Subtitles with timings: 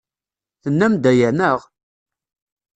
[0.63, 1.59] Tennam-d aya, naɣ?